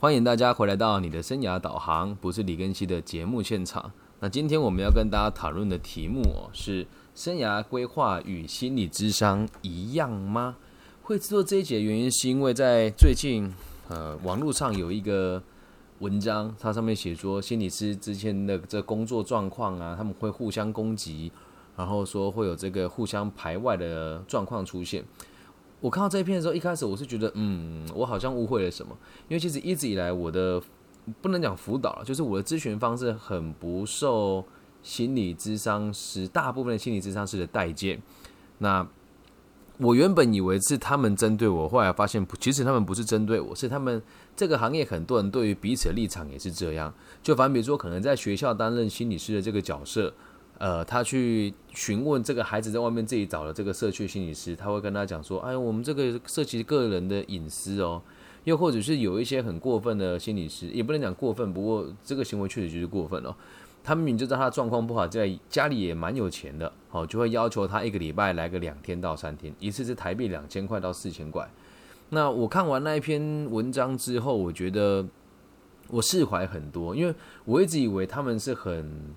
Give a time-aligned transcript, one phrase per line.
[0.00, 3.92] 欢迎大家回来到你的生涯导航，不是李根熙的节目现场。
[4.20, 10.56] 那今天我们要跟大家讨论的题目哦，是生涯规划与心理智商一样吗？
[11.02, 13.52] 会制作这一节的原因，是因为在最近
[13.90, 15.42] 呃网络上有一个
[15.98, 21.30] 文章，它上面写说心理师之间的这工作状况啊，他们会互相攻击，
[21.76, 25.04] 然后说会有这个互相排外的状况出现。
[25.80, 28.96] 我看到这一篇的时候，一开始我是觉得，嗯，我好像误会了什么。
[29.28, 30.62] 因为其实一直以来，我的
[31.22, 34.44] 不能讲辅导了，就是我的咨询方式很不受
[34.82, 38.00] 心理咨商师大部分的心理咨商师的待见。
[38.58, 38.86] 那
[39.78, 44.02] 我原本以为是他们针对我，后来发现不，其实他们不是针对我，是他们
[44.36, 46.92] 这个行业很多人对于彼此的立场也是这样。
[47.22, 50.12] 就反比如说，可能在学校担任心理师的这个角色。
[50.60, 58.02] 呃，他去询问这个孩子在外面自己找的这个社区心理师，他会跟他讲说：“哎，我们这个涉及个人的隐私哦。”
[58.44, 63.34] 又或者是有一些很过分的心理师，也不能讲过分，不过这个行为确实就是过分哦。
[63.82, 71.50] 他明明就知道他状况不好，在家里也蛮有钱的，好，就会要求他一个礼拜来个两天到三天，一次是台币两千块到四千块。
[72.10, 75.06] 那我看完那一篇文章之后，我觉得
[75.88, 77.14] 我释怀很多，因为
[77.46, 79.14] 我一直以为他们是很。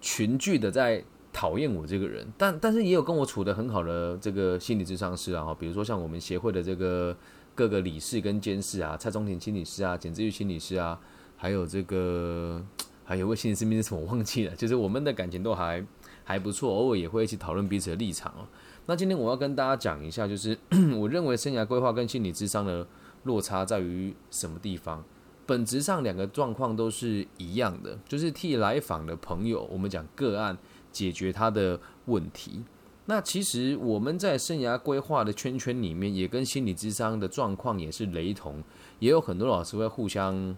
[0.00, 7.16] 群聚的在讨厌我这个人，但但是也有跟我处的很好的这个心理咨商师啊，比如说像我们协会的这个
[7.54, 10.98] 各个理事跟监事啊，蔡宗廷心理师啊，简志玉心理师啊，
[11.36, 12.64] 还有这个
[13.04, 15.84] 还有位心理师名字我忘记了，就是我们的感情都还
[16.24, 18.46] 还不错，偶尔也会一起讨论彼此的立场哦。
[18.86, 20.58] 那今天我要跟大家讲一下，就是
[20.98, 22.86] 我认为生涯规划跟心理智商的
[23.24, 25.04] 落差在于什么地方。
[25.48, 30.58] 本质上两个状况都是一样的，就是替来访的朋友，我们讲个案
[30.92, 32.62] 解决他的问题。
[33.06, 38.62] 那其实我们在生涯规划的圈圈里面，也跟心理智商的状况也是雷同，
[38.98, 40.54] 也有很多老师会互相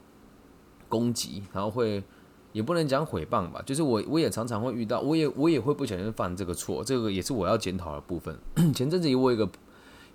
[0.89, 2.03] 攻击，然后会
[2.51, 8.37] 也不能讲诽谤吧，就是我我也常常会遇到，我也我也会不小心犯这个错，这个也是我要检讨的部分。
[8.75, 9.49] 前阵子我有一个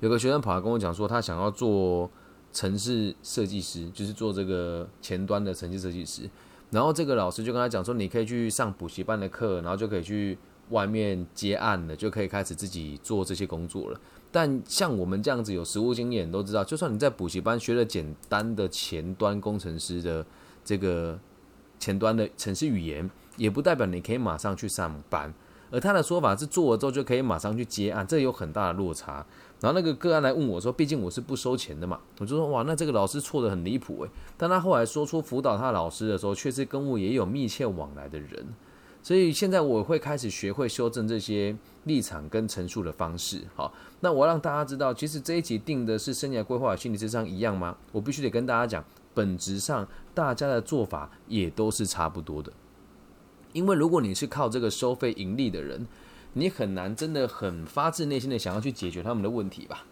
[0.02, 2.12] 有个学生跑来跟我讲说，他想要做。
[2.56, 6.22] 城市设计师就是做这个前端的城市设计师，
[6.72, 10.38] 然后这个老师就跟他讲说，你可以去上补习班的课，然后就可以去
[10.70, 14.00] 外面接案了，就可以开始自己做这些工作了。
[14.32, 20.26] 但像我们这样子有实务经验，都知道，就算你在补习班学了简单的前端工程师的
[20.64, 21.20] 这个
[21.78, 25.34] 前端的城市语言，也不代表你可以马上去上班。
[25.76, 29.26] 而他的说法是做了之后就可以马上去接案，这有很大的落差。
[29.60, 38.46] 然后那个个案来问我说：“毕竟我是不收钱的嘛。”我就说：“哇，那这个老师错的很离谱诶。”但他后来说出辅导他老师的时候，却是跟我也有密切往来的人。
[39.04, 41.54] 所以现在我会开始学会修正这些
[41.84, 43.42] 立场跟陈述的方式。
[43.56, 47.76] 好，那我让大家知道，其实这一集定的是生涯规划心理智商一样吗？
[47.92, 52.52] 我必须得跟大家讲，本质上大家的做法也都是差不多的。
[53.56, 55.88] 因为如果你是靠这个收费盈利的人，
[56.34, 59.86] 你很难真的很发自内心的想要去解决他们的问题吧，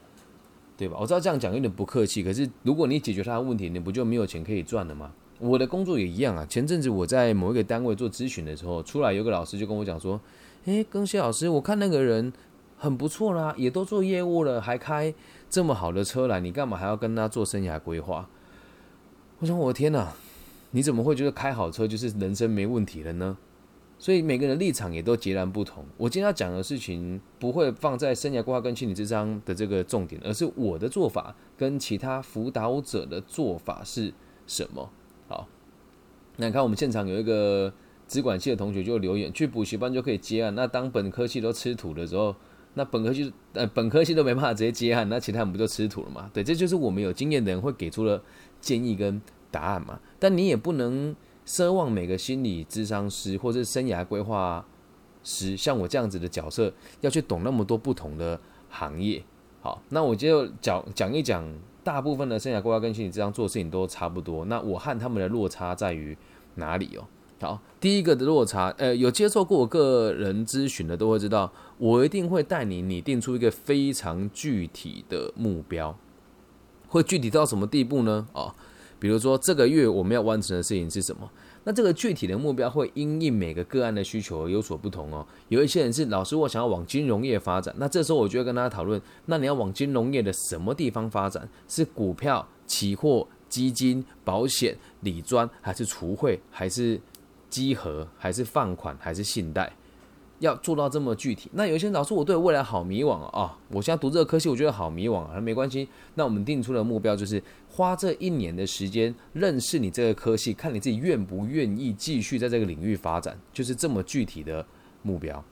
[0.76, 0.98] 对吧？
[1.00, 5.14] 我知道这样讲有点不客气，可是如果你解决他的问题，你不就没有钱可以赚了吗？
[5.40, 6.46] 我的工作也一样啊。
[6.46, 10.20] 前阵子我在某一个单位做咨询的时候，出来有个老师就跟我讲说
[10.66, 12.34] ：“诶，庚希老师，我看那个人
[12.78, 15.14] 很不错啦，也都做业务了，还开
[15.50, 18.28] 这么好的车来，你干嘛还要跟他做生涯规划？”
[19.40, 20.12] 我想，我的天哪，
[20.72, 23.38] 你怎么会觉得开好车就是人生没问题了呢？
[24.04, 25.82] 所以每个人立场也都截然不同。
[25.96, 34.14] 我今天要讲的事情不会放在生涯规划跟心理智商的这个重点，而是我的做法跟其他辅导者的做法是
[34.46, 34.90] 什么。
[35.30, 35.48] 好，
[36.36, 37.74] 那你看我们现场有一个
[38.06, 40.54] 资管系的同学就留言，去补习班就可以接案。
[40.54, 42.36] 那当本科系都吃土的时候，
[42.74, 46.30] 那本科系呃本科系都没办法直接接案，那其他人不就吃土了吗？
[46.34, 48.22] 对，这就是我们有经验的人会给出了
[48.60, 49.98] 建议跟答案嘛。
[50.20, 51.16] 但你也不能。
[51.46, 54.66] 奢望每个心理咨商师或者生涯规划
[55.24, 58.40] 师，像我这样子的角色，要去懂那么多不同的
[58.70, 59.24] 行业。
[59.62, 61.46] 好，那我就讲讲一讲，
[61.84, 64.46] 大部分的生涯规划跟心理咨商做事情都差不多。
[64.46, 66.18] 那我和他们的落差在于
[66.56, 67.06] 哪里哦？
[67.42, 75.98] 好，第一个的落差，呃，有接受过我个人咨询的都会知道，我一定会带你拟定出一个非常具体的目标，
[76.88, 78.28] 会具体到什么地步呢？
[78.34, 78.54] 哦。
[79.04, 81.30] 比如说这个月我们要完成的事情是什么？
[81.66, 85.28] 那这个具体的目标会因应每个个案的需求而有所不同哦。
[85.50, 91.46] 有一些人是老师，我想要往金融业发展，那这时候我就会跟大家讨论，那你要往金融业的什么地方发展？
[91.68, 96.98] 是股票、期货、基金、保险、理专，还是储汇，还是
[97.50, 99.70] 集合，还是放款，还是信贷？
[100.40, 101.50] 要做到这么具体。
[101.54, 103.58] 那有些老师，我对未来好迷惘啊！
[103.70, 105.40] 我现在读这个科系，我觉得好迷惘啊。
[105.40, 107.42] 没关系，那我们定出的目标就是
[107.74, 114.64] 花这一年的时间认识你这个科系，看你自己愿不愿意继续在这个领域发展，就是这么具体的
[115.02, 115.44] 目标，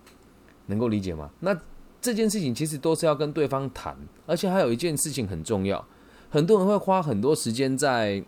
[0.68, 1.32] 能够理解吗？
[1.40, 1.60] 那
[2.00, 3.98] 这件事情其实都是要跟对方谈，
[4.28, 5.84] 而且还有一件事情很重要，
[6.30, 8.24] 很多人会花很多时间在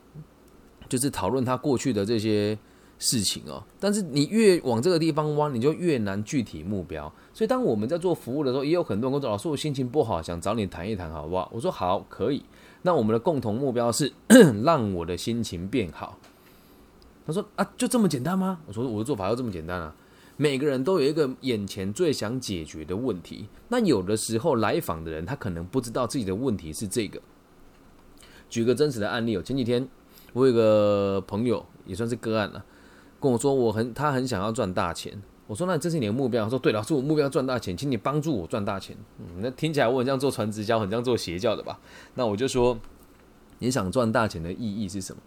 [0.89, 2.57] 就是讨论他过去的这些。
[3.03, 7.11] 事情哦，但是你越往这个地方挖，你就越难具体目标。
[7.33, 12.44] 所以当我们在做服务的时候，也有很多人跟我说：“老师，我心情不好，想找你谈一谈，好不好？”我说：“好，可以。”
[12.83, 14.11] 那我们的共同目标是
[14.63, 16.17] 让我的心情变好。
[17.27, 19.95] 他说：“啊，就这么简单吗？”我说：“我的做法要这么简单啊！
[20.35, 23.47] 每个人都有一个眼前最想解决的问题。
[23.67, 27.21] 那有的时候来访的人，他可能不知道自己的问题是这个。
[28.50, 29.88] 举个真实的案例哦，前几天
[30.33, 32.65] 我有个朋友，也算是个案了。
[33.23, 35.17] 跟我说，我很他很想要赚大钱。
[35.47, 36.43] 我说，那这是你的目标？
[36.43, 38.97] 他说，对，了，是，我目标赚大钱，请你帮助我赚大钱。
[39.19, 41.79] 嗯，那听起来我很像做传直销，很像做邪教的吧？
[42.15, 42.77] 那我就说，
[43.59, 45.21] 你想赚大钱的意义是什么？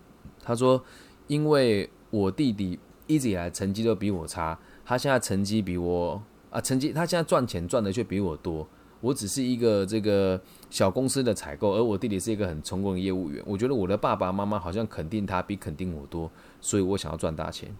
[0.44, 0.82] 他说，
[1.26, 8.68] 因为我弟弟一直以来成绩都比我差，他现在成绩比我啊，成绩他现在赚钱赚的却比我多。
[9.02, 10.40] 我只是一个这个
[10.70, 13.42] 小公司的采购，而我弟弟是一个很成功的业务员。
[13.46, 17.76] 我觉得我的爸爸妈妈好像肯定他比肯定我多，所以我想要赚大钱。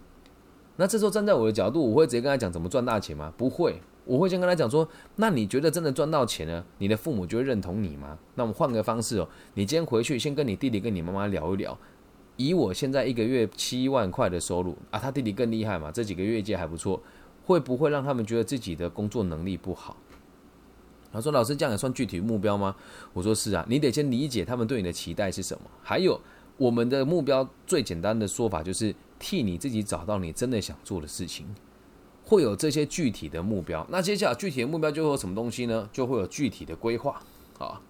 [0.76, 3.32] 那这时候站在我的角度，我会直接跟他讲怎么赚大钱吗？
[3.36, 6.64] 不会，我会先跟他讲说：那你觉得真的赚到钱呢？
[6.78, 8.18] 你的父母就会认同你吗？
[8.34, 11.76] 那我们换个方式哦，你今天回去先跟你弟弟、跟你妈妈聊一聊。
[12.36, 17.02] 以我现在一个月七万块的收入啊，他弟弟更厉害嘛，这几个月绩还不错，
[17.44, 19.96] 会不会让他们觉得自己的工作能力不好？
[21.12, 22.76] 他说：“老师，这样也算具体目标吗？”
[23.14, 25.62] 我说：“是啊，你得先理解他们对你的期待是什么。
[25.82, 26.20] 还有，
[26.58, 31.46] 我们的目标最简单的说法就是替你自己找到你真的想做的事情，
[32.24, 33.86] 会有这些具体的目标。
[33.90, 35.88] 那接下来具体的目标就会有什么东西呢？
[35.92, 37.20] 就会有具体的规划
[37.58, 37.80] 啊。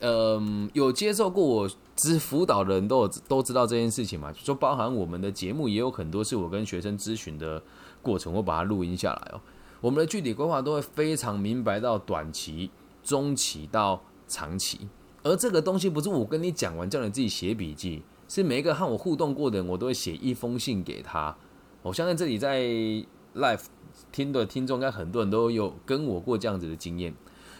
[0.00, 4.32] 嗯，有接受过我咨辅导的人都有都知道这件事情嘛？
[4.32, 7.62] 就包含我们的节目也有很多是我跟学生咨询的
[8.00, 9.40] 过程，我把它录音下来哦。”
[9.82, 12.70] 我们的具体规划都会非常明白到短期、
[13.02, 14.86] 中期到长期，
[15.22, 21.36] 而这个东西不是我跟你讲完叫你自己写笔记，是每一个和我互动过的人，我都会写一封信给他。
[21.82, 22.60] 我相信这里在
[23.34, 23.64] live
[24.12, 27.12] 听的听众，应该很多人都有跟我过这样子的经验。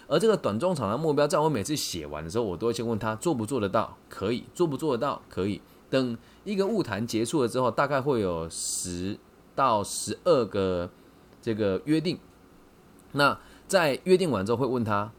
[0.07, 5.61] 而这个短中长的目标，在我每次写完的时候，我都会先问他做不做得到，可以做不做得到，可以。
[5.91, 9.19] 等一个物谈结束了之后，大概会有十
[9.57, 10.89] 到十二个。
[11.43, 12.19] 这个约定，
[13.13, 15.11] 那在约定完之后会问他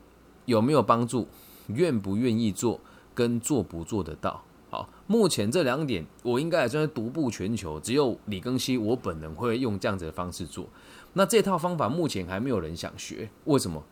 [0.45, 1.27] 有没有帮助，
[1.68, 2.80] 愿不愿意做，
[3.15, 4.44] 跟做不做得到。
[4.71, 10.65] 好，目前这两点我应该也算是独步全球，只有李庚希我本人会用这样子的方式做。
[11.12, 13.83] 那这套方法目前还没有人想学，为什么？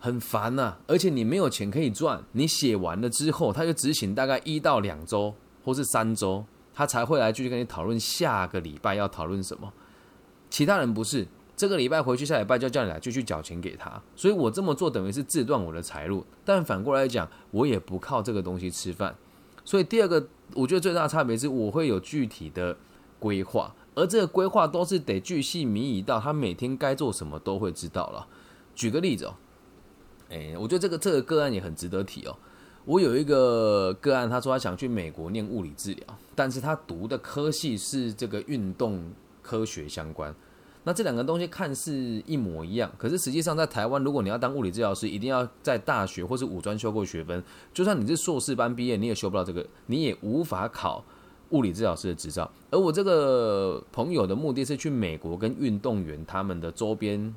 [0.00, 2.24] 很烦呐，而且你没有钱可以赚。
[2.32, 9.70] 你写完了之后，他就执行大概一到两周或是三周，他才会来继续跟你讨论下个礼拜要讨论什么。
[10.48, 11.26] 其他人不是。
[11.56, 16.24] 这个礼拜回去，下礼拜就叫你来继续缴钱给他，所以我这么做等于是自断我的财路。
[16.44, 19.12] 但反过来讲，我也不靠这个东西吃饭。
[19.68, 22.74] 所以第二个，我觉得最大的差别是我会有具体的
[23.18, 28.26] 规划，而这个规划都是得巨细靡遗到他每天该做什么都会知道了。
[28.74, 29.34] 举个例子哦，
[30.30, 32.34] 诶，我觉得这个这个个案也很值得提哦。
[32.86, 40.34] 我有一个个案，他说他想去美国念物理治疗，但是他读的科系是这个运动科学相关。
[40.88, 41.92] 那这两个东西看似
[42.24, 47.44] 一模一样，可是实际上在台湾，如果你要当物理治疗师，一定要在大学或是五专修过学分。
[47.74, 51.04] 就算你是硕士班毕业，你也修不到这个，你也无法考
[51.50, 52.50] 物理治疗师的执照。
[52.70, 57.36] 而我这个朋友的目的是去美国跟运动员他们的周边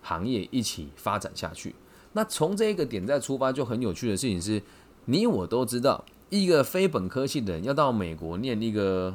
[0.00, 1.74] 行业一起发展下去。
[2.14, 4.62] 那从这个点再出发，就很有趣的事情是，
[5.04, 9.14] 你我都知道，一个非本科系的人要到美国念一个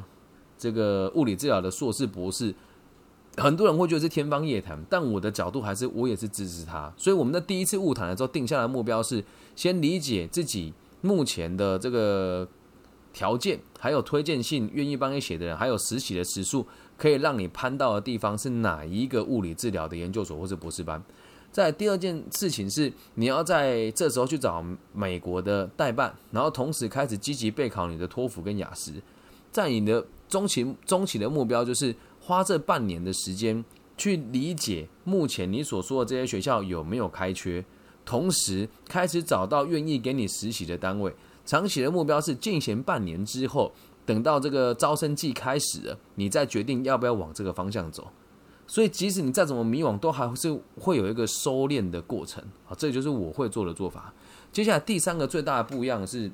[0.56, 2.54] 这个物理治疗的硕士博士。
[3.36, 6.92] 很多人会觉得是天方夜谭，但我的角度还是我也是支持他。
[6.96, 9.24] 所以我们的第一次物谈的时候定下来目标是
[9.56, 12.46] 先理解自己目前的这个
[13.12, 16.64] 条件，还有推荐信愿意帮你写的人，还有实习的时数，
[16.96, 21.02] 可以让你攀到的地方是哪一个物理治疗的研究所或者博士班。
[21.50, 28.92] 在第二件事情是你要在这时候去找美国的代办，然后同时开始积极备考你的托福跟雅思。
[29.50, 31.92] 在你的中期中期的目标就是。
[32.26, 33.62] 花这半年的时间
[33.98, 37.62] 去理解目前你所说的这些学校有没有开缺，
[38.06, 41.14] 同时开始找到愿意给你实习的单位。
[41.44, 43.70] 长期的目标是进行半年之后，
[44.06, 48.08] 等到这个招生季开始了，你再决定要不要往这个方向走。
[48.66, 52.42] 所以即使你再怎么迷惘，都还是会有一个收敛的过程。
[52.64, 54.14] 好，这就是我会做的做法。
[54.50, 56.32] 接下来第三个最大的不一样是，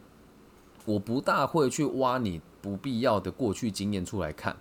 [0.84, 4.56] 我不大会去挖你不必要的过去经验出来看。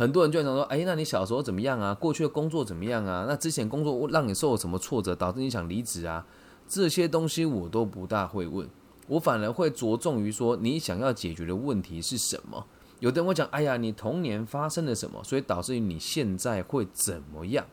[0.00, 1.92] 很多人就想说，哎，那你小时候怎么样啊？
[1.92, 3.26] 过去的工作怎么样啊？
[3.28, 6.24] 那之前工作让你受了什么挫折，导致你想离职啊？
[6.66, 8.66] 这些东西我都不大会问，
[9.08, 12.64] 我反而会着重于说，你想要解决的问题是什么？
[13.00, 17.66] 有的人会讲，哎呀，你童年发生了什么，所以导致于你现在会怎么样？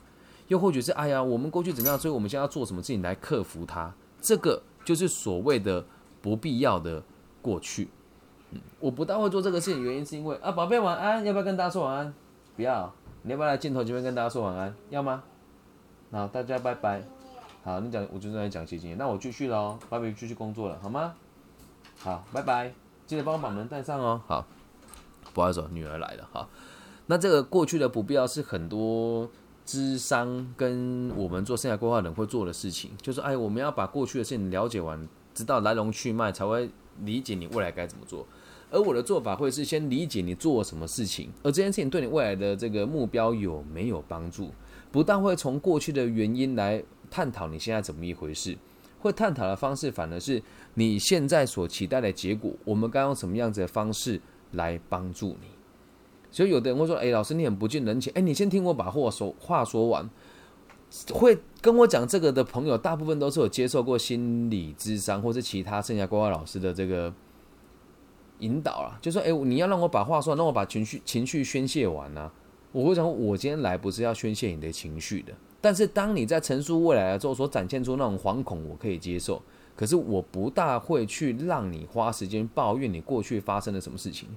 [0.50, 3.90] 又或者是，哎呀，我们过去怎么样，所以我们现在要做什么事情来克服它？
[4.20, 5.86] 这个就是所谓的
[6.22, 7.02] 不必要的
[7.42, 7.88] 过去。
[8.80, 12.14] 我不大会做这个事情，原因是因为啊，宝贝晚安，要不要跟大家说晚安？
[12.56, 14.74] 不要，你要不要来镜头前面跟大家说晚安？
[14.90, 15.24] 要吗？
[16.12, 17.02] 好，大家拜拜。
[17.64, 18.96] 好，你讲，我就在讲谢谢。
[18.96, 21.14] 那我继续喽，宝贝继续工作了，好吗？
[22.00, 22.74] 好，拜拜，
[23.06, 24.22] 记得帮我把门带上哦。
[24.28, 24.46] 好，
[25.34, 26.48] 不好意思，女儿来了哈。
[27.08, 29.30] 那这个过去的不必要是很多
[29.66, 36.70] 智商跟我们做生涯规划人会做的事情，就是哎，我们要把过去的事情了解完，知道来龙去脉，才会
[37.06, 38.26] 理解你未来该怎么做。
[38.70, 44.52] 而我的做法会是先理解你做什么事情，而这件事情对你未来的这个目标有没有帮助？
[44.92, 48.58] 不但会从过去的原因来探讨你现在怎么一回事，
[49.00, 50.42] 会探讨的方式反而是
[50.74, 54.20] 你现在所期待的结果，我们该用什么样子的方式
[54.52, 55.48] 来帮助你？
[56.30, 60.08] 所以有的人会说：“哎，老师你很不近人情。”哎，你先听我把话说话说完。
[61.14, 67.14] 会跟我讲这个的朋友，大部分都是有接受过心理智商或是其他剩下规划老师的这个。
[68.40, 72.32] 引导啊，就说：“哎，你要让我把话说，让我把情绪情绪宣泄完呢？”
[72.72, 75.34] 我会讲：“我今天来不是要宣泄你的情绪的。
[75.60, 79.42] 但是当你在陈述未来的时候，所展现出那种惶恐，我可以接受。
[79.76, 84.30] 可是我不大会去让你花时间抱怨你过去发生了什么事情。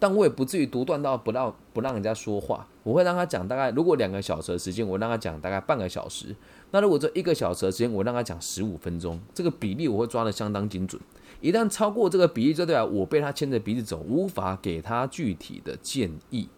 [0.00, 2.66] 但我也不至于独断到不让不让人家说话。
[2.82, 6.34] 我会让他讲大概，如果两个小时的时间，我让他讲大概半个小时。
[6.72, 11.00] 那如果这一个小时的时间，我让他讲十五分钟，这个比例我会抓的相当精准。”
[11.40, 16.48] 一旦超过这个比例，就代表我被他牵着鼻子走，无法给他具体的建议，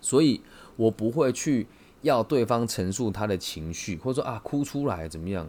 [0.00, 0.40] 所以
[0.76, 1.66] 我不会去
[2.02, 5.48] 要对方陈述他的情绪，或者说啊哭出来怎么样？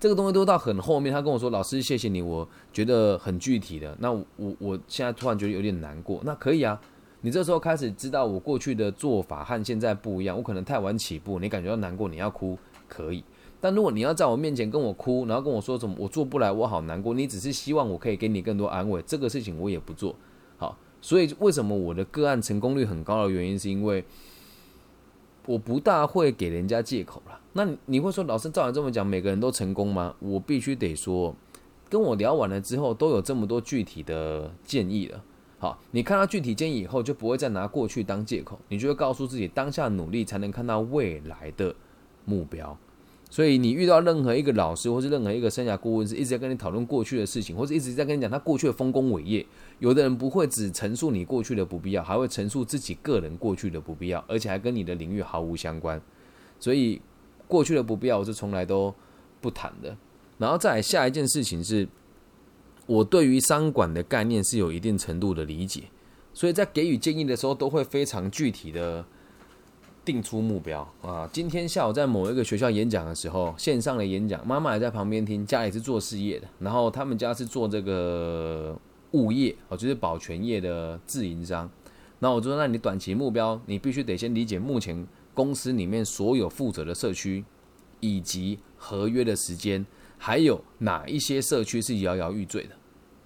[0.00, 4.24] 这个东西都到很后面，他跟我说：“老师，谢谢你，我觉得很具体的。”那我
[4.58, 6.18] 我现在突然觉得有点难过。
[6.24, 6.80] 那可以啊，
[7.20, 13.22] 你这时候开始知道我过去的做法和现在不一样，我可能太晚起步，你感觉到难过，你要哭，可以。
[13.60, 20.16] 但如果你要在我面前跟我哭，然后跟我说什么我做不来，我好难过，你只是希望我可以给你更多安慰，这个事情我也不做
[20.56, 20.78] 好。
[21.02, 24.02] 所以为什么我的个案成功率很高的原因，是因为
[25.46, 27.40] 我不大会给人家借口了。
[27.52, 30.14] 那你会说，老师照你这么讲，每个人都成功吗？
[30.20, 31.34] 我必须得说，
[31.88, 35.22] 跟我聊完了之后，都有这么多具体的建议了。
[35.58, 41.74] 好，你看到具体建议以后，就不会再拿过去当借口，你就会告诉自己，当下努力才能看到未来的
[42.24, 42.78] 目标。
[43.32, 49.46] 所以你遇到任何一个老师，或是任何一个生涯顾问，是一直在跟你讨论过去的事情，或者一直在跟你讲他过去的丰功伟业。
[49.78, 56.02] 有的人不会只陈述你过去的不必要，还会陈述自己个人过去的不必要，而且还跟你的领域毫无相关。
[56.58, 57.00] 所以
[57.46, 58.92] 过去的不必要，我是从来都
[59.40, 59.96] 不谈的。
[60.36, 61.86] 然后再来下一件事情是，
[62.86, 65.84] 我对于商管的概念是有一定程度的理解，
[66.34, 69.06] 所以在给予建议的时候，都会非常具体的。
[70.04, 71.28] 定出目标啊！
[71.32, 75.46] 今天下午在某一个学校演讲的时候，线上的演讲，妈妈也在旁边听。
[75.46, 78.76] 家里是做事业的，然后他们家是做这个
[79.12, 81.70] 物业哦，就是保全业的自营商。
[82.18, 87.44] 那我就说，那你短期目标，你必须得先理解目前公司里面所有负责的社区，
[88.00, 89.84] 以及合约的时间，
[90.16, 92.70] 还有哪一些社区是摇摇欲坠的，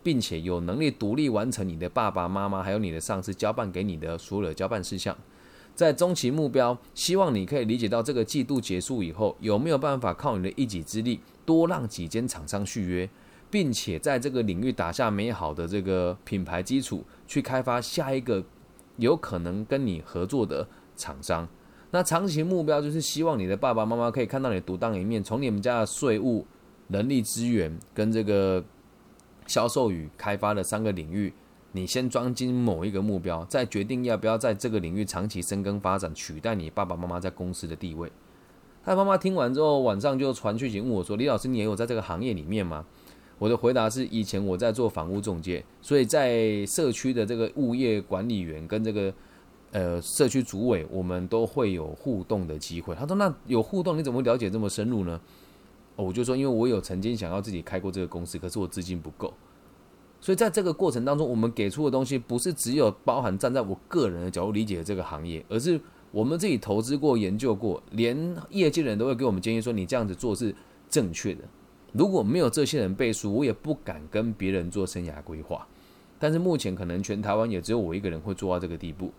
[0.02, 5.16] 并且有能力独立完成你的爸爸妈妈还有你的上司交办给你的所有的交办事项。
[5.74, 13.08] 在中期目标，希望你可以理解到这个季度结束以后，有没有办法靠你的一己之力，多让几间厂商续约，
[13.50, 18.44] 并且在这个领域打下美好的这个品牌基础，去开发下一个
[18.98, 20.66] 有可能跟你合作的
[20.96, 21.48] 厂商。
[21.90, 26.46] 那长期目标就是希望你的爸爸妈妈可以看到你独当一面，从你们家的税务、
[26.88, 28.64] 人力资源跟这个
[29.48, 31.32] 销售与开发的三个领域。
[31.76, 38.12] 你先装进某一个目标，再决定要不要在这个领域长期深耕发展，取代你爸爸妈妈在公司的地位。
[38.84, 42.84] 他妈妈听完之后，晚上就传讯息问我说：“李老师，你也有在这个行业里面吗？”
[43.40, 49.12] 我的回答是：以前我在做房屋中介，所以在社区的这个物业管理员跟这个
[49.72, 52.94] 呃社区主委，我们都会有互动的机会。
[52.94, 55.20] 他说：“那有互动，你怎么了解这么深入呢？”
[55.96, 59.34] 我就说：“因为我有曾经想要自己开过这个公司，可是我资金不够。”
[60.24, 65.78] 所以在这个过程当中，我们给出的东西不是只有包含站在我个人的角度理解的这个行业，而是
[66.10, 70.54] 我们自己投资过、研究过，连业界人都会给我们建议说，你这样子做是
[70.88, 71.44] 正确的。
[71.92, 75.68] 如果没有这些人背书，我也不敢跟别人做生涯规划。
[76.18, 79.12] 但是目前可能全台湾也只有我一个人会做到这个地步，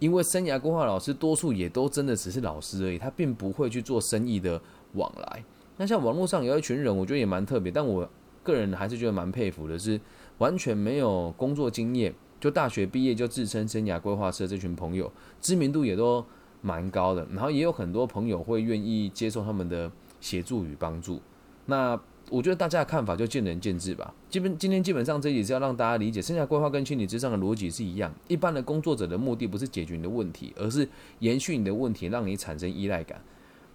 [0.00, 4.60] 因为生涯规划老师多数也都真的只是老师而已，他并不会去做生意的
[4.92, 5.42] 往来。
[5.78, 8.06] 那像网络上有一群人，我觉得也蛮特别，但我
[8.42, 10.00] 个人还是觉得蛮佩服的，是
[10.42, 15.08] 完全没有工作经验，就大学毕业就自称生涯规划师这群朋友，
[15.40, 16.24] 知名度也都
[16.60, 19.88] 蛮高的，然后也有很多朋友会愿意接受他们的
[20.20, 21.20] 协助与帮助。
[21.66, 21.96] 那
[22.28, 24.12] 我觉得大家的看法就见仁见智吧。
[24.28, 28.12] 基本今天基本上这也是要让大家理解，生涯规划跟心理智商的逻辑是一样。
[28.26, 30.88] 一般的工作者的目的不是解决你的问题，而是
[31.20, 33.22] 延续你的问题，让你产生依赖感。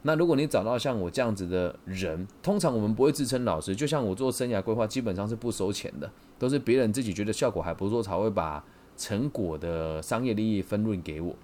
[0.02, 3.74] 那如果你找到像我这样子的人，通常我们不会自称老师。
[3.74, 8.64] 就像我做生涯规划，基本上是不收钱的，都是别人自己觉得效果还不错，才会把
[8.96, 11.36] 成果的商业利益分润给我。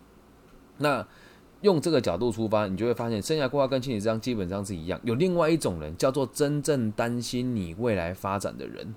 [0.78, 1.06] 那
[1.62, 5.00] 用这个角度出发，你就会发现，生涯规划跟心理智商基本上是一样。
[5.04, 8.94] 有另外一种人，叫做真正担心你未来发展的人。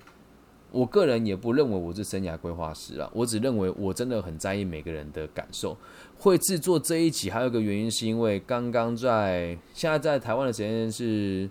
[0.72, 5.76] 我个人也不认为我是生涯规划师啊，我只认为我真的很在意每个人的感受。
[6.18, 11.48] 会制作这一集还有一个原因，是因为刚刚在现在在台湾的时间是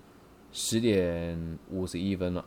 [0.51, 2.43] 十点五十一分了。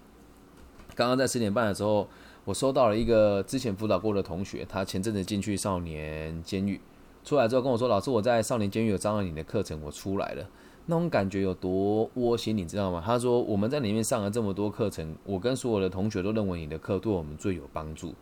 [0.99, 2.09] 刚刚在十点半的时候，
[2.45, 6.81] 我收到了一个之前辅导过的同学，他前阵子进去少年监狱，
[7.23, 10.45] 出来之后跟我说：“老师，我在少年监狱有上了你的课程，我出来了。”
[10.87, 13.01] 那种感觉有多窝心，你知道吗？
[13.07, 18.13] 他说：“我们在里面上了这么多课程，我跟所有的同学都认为你的课对我们最有帮助。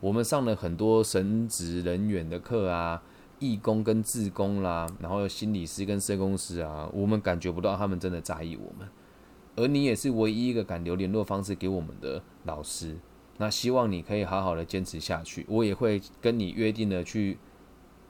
[0.00, 3.00] 我们上了很多神职人员的课啊。
[3.38, 8.88] ”义工跟志工啦，然后心理师跟社工师啊，我们感觉不到他们真的在意我们，
[9.56, 12.96] 而你也是唯一一个敢留联络方式给我们的老师。
[13.38, 17.36] 那希望你可以好好的坚持下去，我也会跟你约定的去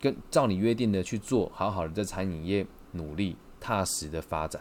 [0.01, 4.61] 跟照你约定的去做，好好的在餐饮业努力踏实的发展。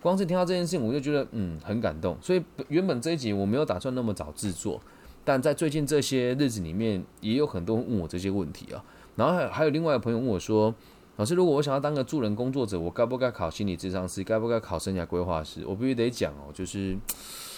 [0.00, 2.16] 光是听到这件事情，我就觉得嗯很感动。
[2.20, 4.80] 所以原本这一集我没有打算那么早制作，
[5.24, 8.84] 但在最近这些日子里面，也有很多人问我这些问题啊。
[9.16, 10.74] 然后还有另外一个朋友问我说
[11.16, 14.24] ：“老师，如果我想要当个助人工作者，我该不该考心理咨商师？
[14.24, 16.96] 该不该考生涯规划师？”我必须得讲哦，就是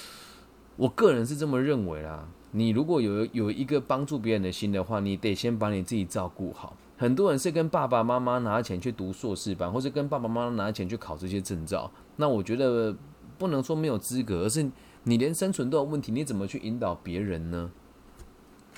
[0.76, 2.26] 我个人是这么认为啦。
[2.50, 6.76] 你如果有有一个帮助别人的心的话，你得先把你自己照顾好。
[6.96, 11.90] 很多人是跟爸爸妈妈拿钱去读硕士班，或者跟爸爸妈妈拿钱去考这些证照。
[12.16, 12.96] 那我觉得
[13.38, 14.68] 不能说没有资格，而是
[15.04, 17.70] 你连生存都有问题，你怎么去引导别人呢？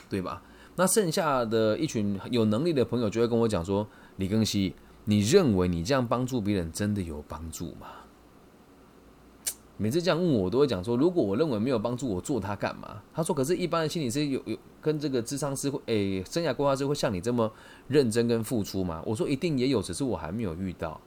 [0.09, 0.43] 对吧？
[0.77, 3.87] 那剩下的一群有能力的朋友就会跟我讲说
[4.17, 4.75] ：“李庚希，
[5.05, 7.89] 你认为你这样帮助别人真的有帮助吗？”
[9.79, 17.53] 每次这样问我，我都会讲说：“如果我认为没有帮助，我做它干嘛？”他说：“可是，一般的心理师有有跟这个智商师会诶，生涯规划师会像你这么
[17.87, 20.99] 认真跟付出吗？”我说：“一定也有，只是我还没有遇到。”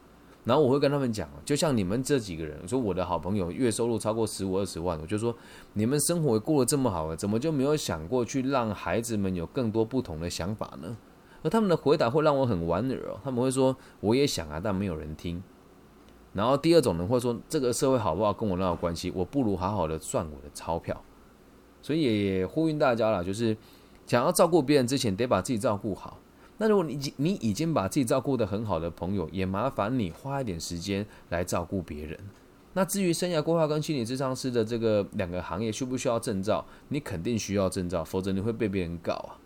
[0.45, 5.35] 然后我会跟他们讲，就像你们这几个人，说我的好朋友月收入超过十五二十万，我就说
[5.73, 10.95] 你们生活过得这么好了，怎么就没有想过去让孩子们有更多不同的想法呢？
[11.41, 15.41] 而他们的回答会让我很莞尔哦，他们会说我也想啊，但没有人听。
[16.33, 19.11] 然后第二种人会说这个社会好不好跟我哪有关系？
[19.15, 21.01] 我不如好好的赚我的钞票。
[21.81, 23.55] 所以也呼吁大家了，就是
[24.05, 26.19] 想要照顾别人之前，得把自己照顾好。
[26.57, 32.19] 那如果你已你已经把自己照顾得很好的朋友，也麻烦你花一点时间来照顾别人。
[32.73, 36.65] 那至于生涯规划跟心理咨商师的这个两个行业需不需要证照？
[36.89, 39.39] 你肯定需要证照，否则你会被别人告啊。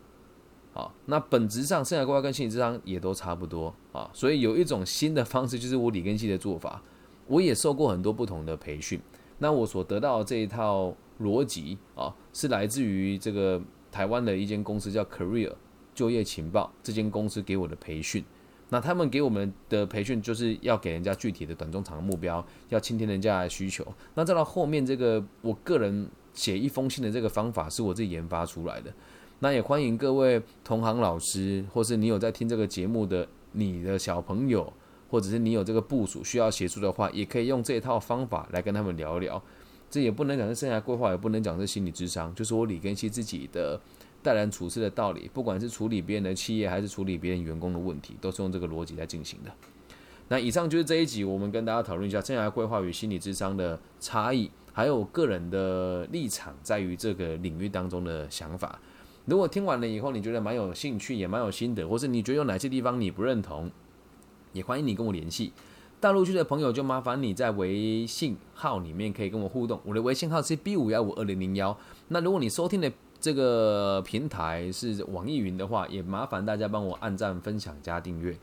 [0.73, 4.09] 啊，那本质上生涯规划跟心理智商也都差不多啊。
[4.13, 6.81] 所以有一种新的方式，就是我李根系的做法。
[7.27, 8.99] 我也受过很多不同的培训，
[9.39, 15.53] 那我所得到的这一套逻辑啊，是来自于这个台湾的一间公司叫 Career。
[15.95, 18.25] 就业情报这间公司给我的培训，
[18.69, 23.85] 那他们给我们的培训就是要给人家具体的短中长的目标，要倾听人家的需求。
[24.15, 28.91] 那再到后面这个，我个人写一封信的这个方法是我自己研发出来的。
[29.43, 34.71] 那也欢迎各位同行老师，或是你有在听这个节目的你的小朋友，
[35.09, 39.43] 或者是你有这个部署需要协助的话，也可以用这一套方法来跟他们聊聊。
[39.89, 43.77] 这也不能讲是生涯规划，也不能讲是心理智商，就是我李根熙自己的。
[44.21, 49.51] 待人处事的道理，不管是处理别人的企业，还是处理别人员工的问题，都是用这个逻辑在进行的。
[50.29, 58.79] 那以上就是这一集，我们跟大家讨论一下生涯规划与心理智商的差异，还有个人的立场在于这个领域当中的想法。
[59.25, 63.71] 如果听完了以后，你觉得蛮有兴趣，也蛮有心得，或是你觉得有哪些地方你不认同，
[64.51, 65.53] 也欢迎你跟我联系。
[65.99, 71.77] 大陆区的朋友就麻烦你在微信号里面可以跟我互动，我的微信号是 B 五幺五二零零幺。
[72.09, 78.37] 那如果你收听的这个平台是网易云的话，也麻烦大家帮我按赞、分享、加订阅。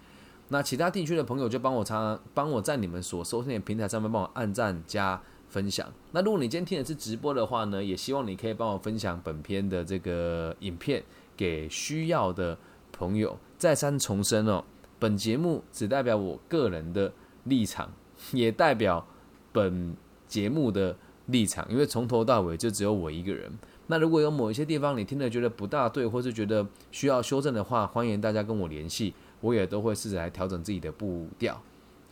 [0.48, 5.92] 那其他地区的朋友就帮我常帮我在你们所收听的平台上面帮我按赞加分享。
[6.12, 11.02] 那如果你今天听的是直播的话呢，也希望你可以帮我分享本片的这个影片
[11.36, 12.56] 给需要的
[12.92, 13.36] 朋友。
[13.58, 14.64] 再三重申哦，
[14.98, 17.12] 本节目只代表我个人的
[17.44, 17.92] 立场，
[18.32, 19.06] 也代表
[19.52, 19.94] 本
[20.26, 23.52] 节目的立场，因为从头到尾就只有我一个人。
[23.88, 31.60] 那如果有某一些地方你听了觉得不大对，或是觉得需要修正的话，欢迎大家跟我联系，我也都会试着来调整自己的步调，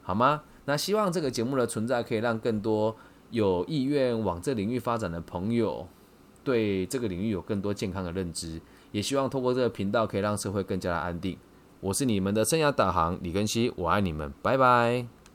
[0.03, 0.43] 好吗？
[0.65, 2.95] 那希望这个节目的存在可以让更多
[3.31, 5.87] 有意愿往这领域发展的朋友，
[6.43, 8.61] 对这个领域有更多健康的认知，
[8.93, 11.37] 也希望通过这个频道可以让社会更加的安定。
[11.81, 15.18] 我是你们的生涯导航李根熙，我爱你们，拜拜。